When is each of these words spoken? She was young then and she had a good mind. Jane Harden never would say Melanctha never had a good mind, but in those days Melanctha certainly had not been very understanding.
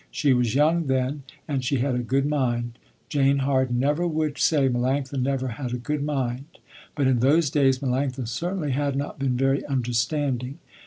She 0.09 0.33
was 0.33 0.55
young 0.55 0.87
then 0.87 1.21
and 1.47 1.63
she 1.63 1.75
had 1.77 1.93
a 1.93 1.99
good 1.99 2.25
mind. 2.25 2.79
Jane 3.07 3.37
Harden 3.37 3.77
never 3.77 4.07
would 4.07 4.39
say 4.39 4.67
Melanctha 4.67 5.21
never 5.21 5.49
had 5.49 5.75
a 5.75 5.77
good 5.77 6.01
mind, 6.03 6.45
but 6.95 7.05
in 7.05 7.19
those 7.19 7.51
days 7.51 7.77
Melanctha 7.77 8.27
certainly 8.27 8.71
had 8.71 8.95
not 8.95 9.19
been 9.19 9.37
very 9.37 9.63
understanding. 9.67 10.57